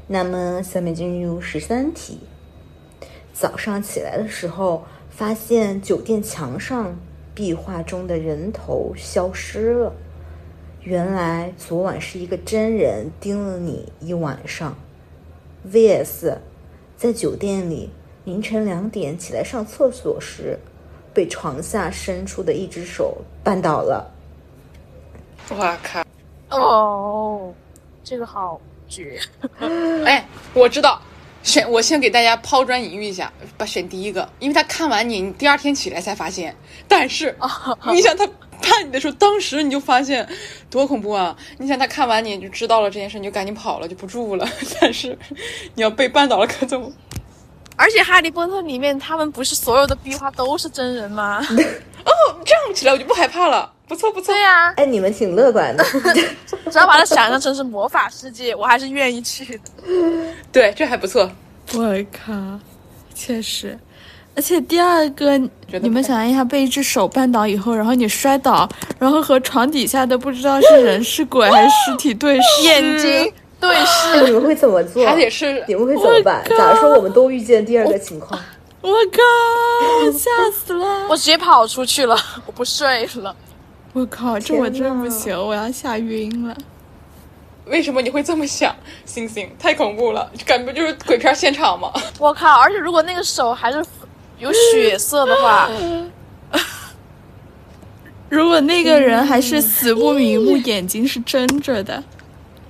[0.08, 2.20] 那么，下面进入十三题。
[3.34, 6.94] 早上起来的时候，发现酒店墙上
[7.36, 9.94] 壁画中的人头消失了。
[10.82, 14.76] 原来昨晚是一个真人盯了你一晚上。
[15.70, 16.38] VS，
[16.96, 17.90] 在酒店里
[18.24, 20.58] 凌晨两点起来上厕所时，
[21.14, 24.12] 被床下伸出的一只手绊倒了。
[25.50, 26.04] 我靠！
[26.52, 27.54] 哦，
[28.04, 29.20] 这个好绝。
[30.06, 31.02] 哎，我知道，
[31.46, 36.54] 选我先给大家抛砖引玉一下，把选第一个，因为他看完你，你第二天起来才发现。
[36.88, 37.38] 但是，
[37.94, 38.28] 你想他
[38.60, 40.28] 看你的时候，当时你就发现，
[40.72, 41.38] 多恐怖啊！
[41.60, 44.50] 你想他看完你，你就知道了这件事，你就赶紧跑了，就不住了。
[44.82, 45.18] 但是，
[45.76, 46.92] 你要被绊倒了，可怎么？
[47.76, 51.46] 而且《哈利波特》里面，他们不是所有的壁画都是真人吗？
[52.06, 52.12] 哦，
[52.44, 54.34] 这样起来我就不害怕了，不错不错。
[54.34, 55.84] 对呀、哎，你们挺乐观的。
[56.72, 59.62] 只要把它想象成是魔法世界，我还是愿意去的。
[60.52, 61.30] 对，这还不错。
[61.74, 62.34] 我靠，
[63.14, 63.78] 确实。
[64.36, 65.38] 而且第二个，
[65.82, 68.68] 你们想象一下，被一只手绊倒以后，然后你摔倒，
[69.00, 75.06] 然后和床底下的不知道是人是鬼还是尸体对视， 眼睛对视，你们会怎么做？
[75.06, 76.44] 还得是你们会怎么办？
[76.50, 78.38] 假如说我们都遇见第二个情况，
[78.82, 81.08] 我靠，吓死了！
[81.08, 83.34] 我直接跑出去了，我不睡了。
[83.96, 86.54] 我靠，这我真不行，我要吓晕了。
[87.66, 88.76] 为什么你会这么想？
[89.06, 91.90] 星星太恐怖了，感觉就是鬼片现场嘛。
[92.20, 92.60] 我靠！
[92.60, 93.82] 而且如果那个手还是
[94.38, 95.70] 有血色的话，
[98.28, 101.94] 如果那个人还是死不瞑目，眼睛是睁着的，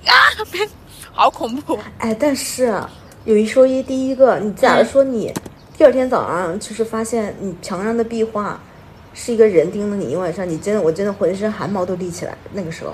[0.06, 0.14] 啊
[1.12, 1.76] 好恐怖。
[1.98, 2.88] 哎，但是啊
[3.24, 5.34] 有一说一，第一个，你假如说你
[5.76, 8.60] 第二天早上就是发现你墙上的壁画
[9.18, 12.36] 是一个人盯着你一晚上，你真的，我真的浑身汗毛都立起来。
[12.52, 12.92] 那个时候，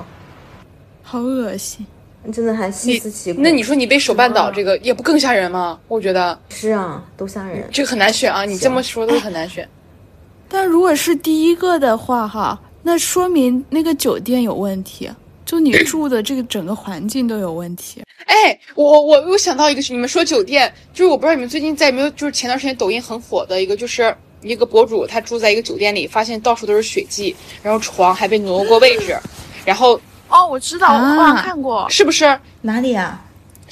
[1.02, 1.84] 好恶心。
[2.32, 3.42] 真的还细思极恐。
[3.42, 5.80] 那你说你被手绊倒，这个也不更吓人吗？
[5.88, 7.68] 我觉得是啊，都吓人。
[7.72, 9.68] 这个很难选啊，你这么说都很难选。
[10.48, 15.10] 但如果是第一个的话，哈，那说明那个酒店有问题，
[15.44, 18.00] 就你住的这个整个环境都有问题。
[18.26, 29.18] 哎，我我我想到一个，你们说酒店，就是我不知道你们最近在没有，就是前段时间抖音很火的一个，就是一个博主，他住在一个酒店里，发现到处都是血迹，然后床还被挪过位置，
[29.64, 32.38] 然后哦，我知道，我啊好像看过，是不是？
[32.62, 33.20] 哪里啊？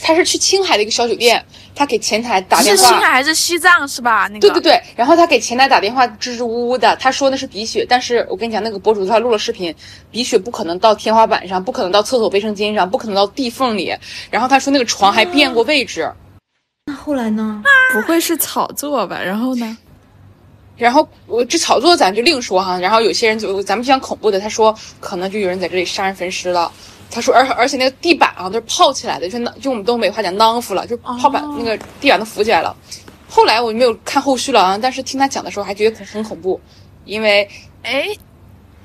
[0.03, 1.45] 他是去青海的一个小酒店，
[1.75, 2.97] 他给前台打电是青。
[2.97, 4.27] 海还是西藏是吧？
[4.29, 9.75] 那个对对对，然后他给前台打电话，支支吾吾的，他说那是鼻血，但是我跟你讲，那个博主他录了视频，
[10.11, 13.95] 鼻血不可能到天花板上，不可能到厕所卫生巾上，不可能到地缝里，
[14.31, 16.11] 然后他说那个床还变过位置，
[16.87, 17.63] 那后来呢？
[17.93, 19.21] 不会是炒作吧？
[19.23, 19.77] 然后呢？
[20.81, 26.73] 然后我这炒作咱就另说哈，然后有些人就咱们讲恐怖的，他说可能就有人在这里杀人焚尸了。
[27.13, 32.75] 他说，而而且那个地板啊都是泡起来的，就那就我们东北话讲囔夫了，就泡板、那个地板都浮起来了。
[33.29, 36.61] 后来我就没有看后续了啊，但是听他讲的时候还觉得很很恐怖，
[37.05, 37.49] 因为
[37.83, 38.07] 哎，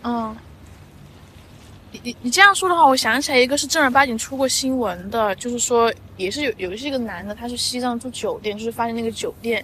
[0.04, 0.36] 嗯，
[1.92, 9.64] 你你你这样说的话，我想起来一个是正儿八经出过新闻的，就是说也是有有是一个男的，他是西藏住酒店，就是发现那个酒店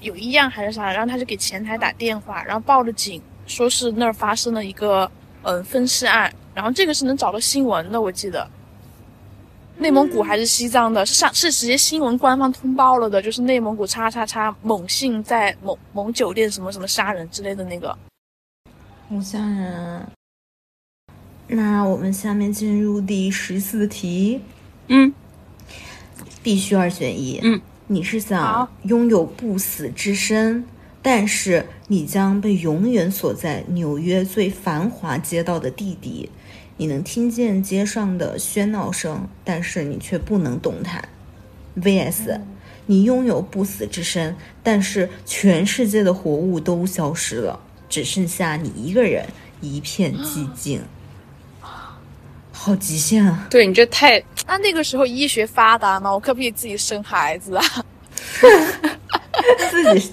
[0.00, 5.10] 有异样还是啥，然后他就给前台打电话，然后报了警，说是那儿发生了一个
[5.42, 8.48] 嗯分尸案，然后这个是能找到新闻的，我记得。
[9.80, 17.96] 内蒙古还是西藏的，是上是直接新闻官方通报了的，就是内蒙古叉叉叉某姓在某某酒店什么什么杀人之类的那个。
[19.08, 20.10] 好吓人啊。
[21.46, 24.40] 那我们下面进入第十四题，
[24.88, 25.14] 嗯，
[26.42, 27.38] 必须二选一。
[27.44, 27.60] 嗯，
[27.90, 30.62] 你是想拥有不死之身，
[31.00, 36.28] 但是你将被永远锁在纽约最繁华街道的地底，
[36.76, 41.08] 你能听见街上的喧闹声，但是你却不能动弹。
[41.80, 42.38] VS，
[42.84, 47.58] 你拥有不死之身，但是全世界的活物都消失了，
[47.88, 49.24] 只剩下你一个人，
[49.62, 50.82] 一片寂静。
[52.68, 53.46] 好极限啊！
[53.48, 56.12] 对你这太那那个时候医学发达吗？
[56.12, 57.64] 我可不可以自己生孩子啊？
[59.70, 60.12] 自己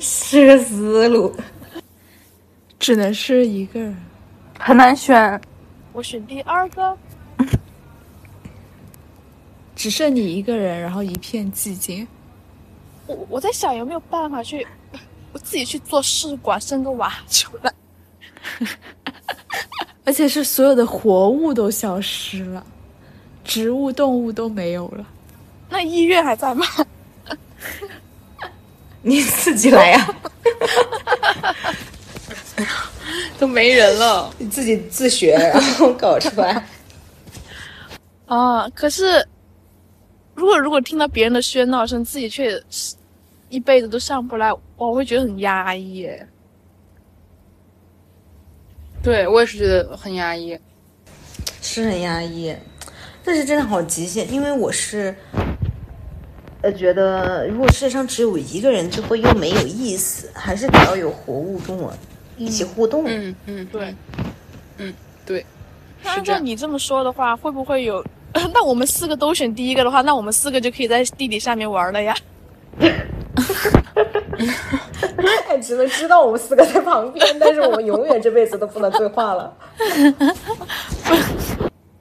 [0.00, 1.32] 是个思路。
[2.80, 3.96] 只能是一个人。
[4.58, 5.40] 很难选。
[5.92, 6.98] 我选第二个。
[9.76, 12.08] 只剩你一个人，然后一片寂静。
[13.06, 14.66] 我我在想有没有办法去，
[15.32, 17.72] 我自己去做试管生个娃出来。
[20.04, 22.64] 而且是所有的活物都消失了，
[23.42, 25.06] 植物、动物都没有了。
[25.70, 26.64] 那医院还在吗？
[29.02, 30.14] 你自己来呀、
[33.38, 34.32] 都没人了。
[34.38, 36.66] 你自己自学，然后搞出来。
[38.26, 39.26] 啊，可是
[40.34, 42.62] 如果如果听到别人的喧闹声，自己却
[43.50, 46.26] 一辈子都上不来，我会觉得很压抑耶。
[49.04, 50.58] 对我也是觉得很压抑。
[51.60, 52.54] 是很压抑，
[53.22, 55.14] 但是真的好极限，因为我是，
[56.62, 61.92] 呃，觉得如果世界上只有一个人，就会又没有意思，还是得要有活物跟我
[62.38, 63.04] 一起互动。
[63.06, 63.94] 嗯嗯，对，
[64.78, 64.92] 嗯，
[65.26, 65.44] 对。
[66.04, 68.04] 按照你这么说的话，会不会有？
[68.52, 72.14] 那我们四个都选第一个的话，那我们四个就可以在地底下面玩了呀。
[75.48, 79.56] 哎，只能知道我们四个在旁边，但是我们永远这辈子都不能对话了。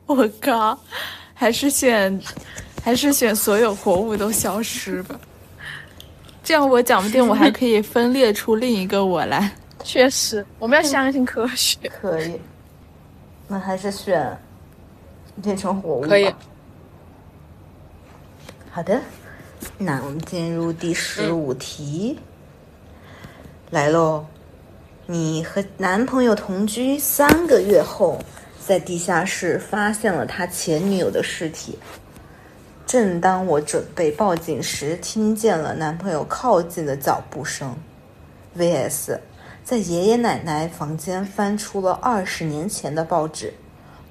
[0.06, 0.78] 我靠，
[1.34, 2.20] 还是选，
[2.84, 5.20] 还是选所有活物都消失吧。
[6.44, 9.52] 这样我讲不定我还可以分裂出另一个我来。
[9.84, 11.78] 确实，我们要相信科学。
[12.02, 12.40] 可以，
[13.48, 14.38] 那还是选
[15.42, 16.34] 变成活物吧可以。
[18.72, 19.00] 好的，
[19.78, 22.20] 那我们进入第十五题，
[23.70, 24.26] 来喽。
[25.06, 28.20] 你和男朋友同居三个月后，
[28.66, 31.78] 在地下室发现了他前女友的尸体。
[32.86, 37.76] 正当我准备报警时，听见了男朋友靠近的脚步声。
[38.58, 39.20] VS
[39.64, 43.54] 在爷爷奶奶房间翻出了二十年前的报纸，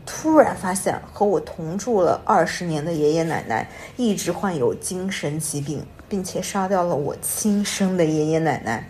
[0.05, 8.89] 突然发现和我同住了二十年的爷爷奶奶一直患有精神疾病，并且杀掉了我亲生的爷爷奶奶。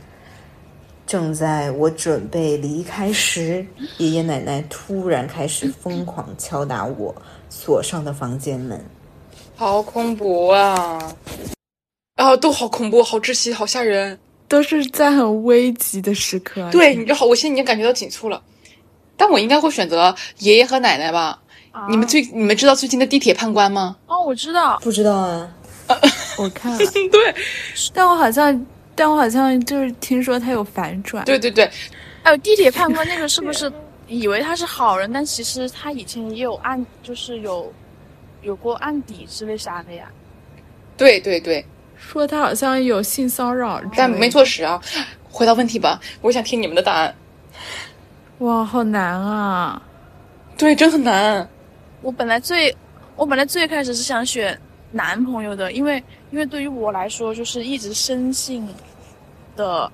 [1.06, 3.66] 正在我准备离开时，
[3.98, 7.14] 爷爷奶奶突然开始疯狂敲打我
[7.50, 8.82] 锁上的房间门。
[9.54, 11.14] 好恐怖啊！
[12.16, 14.18] 啊，都好恐怖，好窒息，好吓人。
[14.48, 16.70] 都是在很危急的时刻。
[16.70, 18.42] 对，你就好，我现在已经感觉到紧促了。
[19.22, 21.38] 但我应该会选择爷爷和奶奶吧？
[21.88, 23.96] 你们最你们知道最近的地铁判官吗？
[24.08, 25.48] 哦，我知道，不知道啊，
[26.36, 27.34] 我看了，对
[27.94, 28.66] 但我好像，
[28.96, 31.24] 但我好像就是听说他有反转。
[31.24, 31.70] 对对对，
[32.24, 33.72] 还有地铁判官那个是不是
[34.08, 37.72] 以为他是好人，但其实他以前也有案，就是有
[38.42, 40.08] 有过案底之类啥的呀？
[40.96, 41.64] 对对对，
[41.96, 44.82] 说他好像有性骚扰但没坐实啊。
[45.30, 47.14] 回答问题吧，我想听你们的答案。
[48.42, 49.80] 哇，好难啊！
[50.58, 51.48] 对，真很难。
[52.00, 52.74] 我本来最，
[53.14, 54.58] 我本来最开始是想选
[54.90, 58.66] 男朋友的，因为因为对于我来说，就是一直深信
[59.54, 59.88] 的，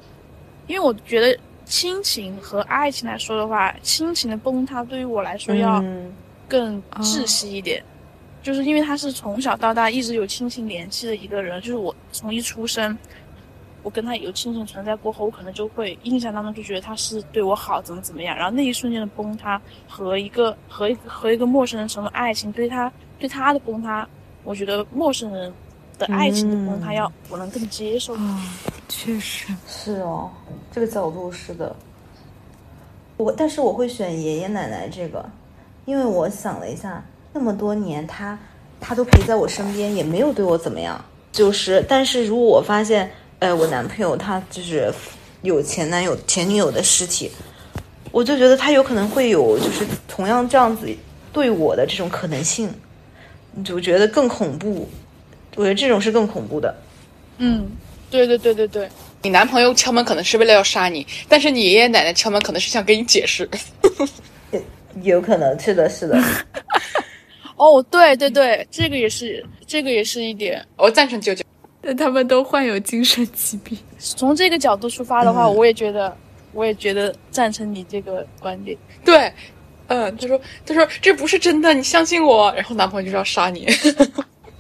[0.67, 6.11] 因为我觉得亲情和爱情来说的话，亲情的崩塌对于我来说要嗯
[6.49, 7.85] 更窒息一点，
[8.43, 12.97] 就是因为他是从小到大一直有亲情联系的一个人，就是我从一出生，
[13.89, 19.59] 我跟他有亲情存在过后，我可能就会印象当中就觉得他是对我好，怎么怎么样，然后那一瞬间的崩塌
[19.89, 24.07] 和一个和一个和一个陌生人成为爱情，对他对他的崩塌，
[24.45, 25.51] 我觉得陌生人
[25.99, 28.13] 的爱情的崩塌嗯要我能更接受。
[28.17, 28.43] 啊，
[28.91, 30.31] 确实，是哦，
[30.71, 31.75] 这个角度是的。
[33.17, 35.27] 我但是我会选爷爷奶奶这个，
[35.87, 38.39] 因为我想了一下，那么多年他
[38.83, 41.03] 他都陪在我身边，也没有对我怎么样。
[41.31, 43.09] 就是，但是如果我发现，
[43.41, 44.93] 呃，我男朋友他就是
[45.43, 47.31] 有前男友、前女友的尸体，
[48.11, 50.89] 我就觉得他有可能会有就是同样这样子
[51.33, 52.69] 对我的这种可能性，
[53.65, 54.89] 就觉得更恐怖。
[55.55, 56.75] 我觉得这种是更恐怖的。
[57.39, 57.69] 嗯，
[58.11, 58.89] 对对对对对，
[59.23, 63.49] 你男朋友敲门可能是为了要杀你，但是你爷爷奶奶敲门可能是想跟你解释。
[65.03, 66.21] 有可能是的，是的。
[67.55, 70.65] 哦，对对对，这个也是，这个也是一点。
[70.77, 71.45] 我赞成舅舅。
[71.81, 73.77] 但他们都患有精神疾病。
[73.99, 76.17] 从这个角度出发的话，嗯我也觉得，
[76.53, 78.77] 我也觉得赞成你这个观点。
[79.05, 79.33] 对，
[79.87, 82.53] 嗯，他说他说这不是真的，你相信我。
[82.55, 83.67] 然后男朋友就是要杀你。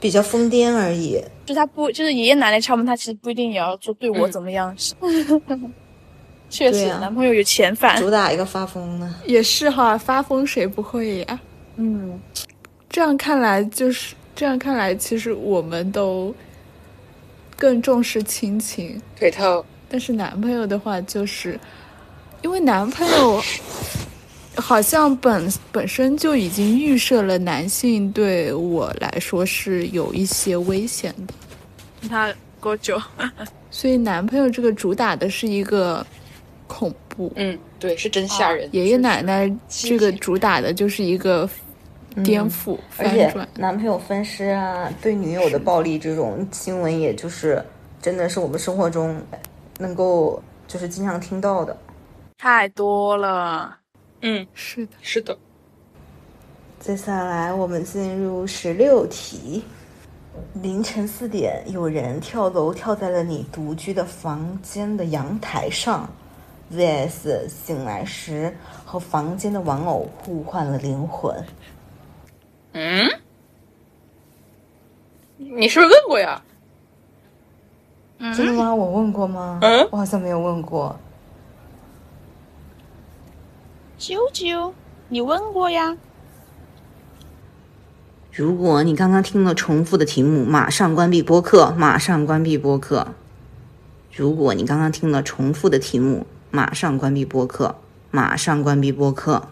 [0.00, 1.20] 比较疯癫而已。
[1.44, 4.72] 就他不，就是爷爷奶奶敲门，他其实不一定也要做对我怎么样。
[6.48, 8.00] 确实，啊男朋友有遣返。
[8.00, 9.12] 主打一个发疯呢。
[9.26, 11.40] 也是哈，发疯谁不会呀？
[11.76, 12.18] 嗯，
[12.88, 16.32] 这样看来，就是这样看来，其实我们都
[17.59, 21.59] 更重视亲情，对头，但是男朋友的话，就是
[22.42, 23.42] 因为男朋友
[24.54, 31.34] 好像本本身就已经预设了男性对我来说是有一些危险的，
[32.09, 33.00] 他多久？
[33.70, 36.06] 所以男朋友这个主打的是一个
[36.68, 38.68] 恐怖，嗯，对，是真吓人。
[38.72, 41.48] 爷爷奶奶这个主打的就是一个
[42.22, 43.32] 颠覆、而且。
[43.56, 47.64] 男朋友分尸啊，对女友的暴力这种新闻，也就是
[48.00, 49.20] 真的是我们生活中
[49.78, 51.76] 能够就是经常听到的。
[52.38, 53.76] 太多了。
[54.22, 55.36] 嗯，是的，是的。
[56.80, 59.64] 接下来我们进入十六题。
[60.62, 66.08] 凌晨四点，有人跳楼跳在了你独居的房间的阳台上
[66.72, 71.34] ，vs 醒来时和房间的玩偶互换了灵魂。
[72.72, 73.08] 嗯，
[75.36, 76.42] 你是不是问过呀？
[78.36, 78.74] 真的吗？
[78.74, 79.58] 我问过吗？
[79.62, 80.98] 嗯我好像没有问过。
[83.98, 84.72] 啾啾，
[85.08, 85.96] 你问过呀？
[88.32, 93.08] 如果你刚刚听了重复的题目，马上关闭播客，马上关闭播客。
[94.12, 97.76] 如果你刚刚听了重复的题目，马上关闭播客，
[98.10, 99.48] 马上关闭播客。